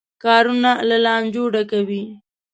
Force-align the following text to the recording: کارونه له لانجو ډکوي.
کارونه 0.23 0.71
له 0.89 0.97
لانجو 1.05 1.43
ډکوي. 1.53 2.03